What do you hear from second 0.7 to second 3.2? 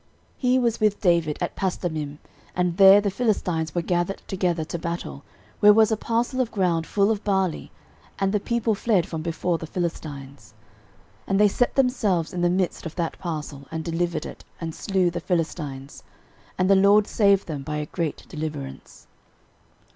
with David at Pasdammim, and there the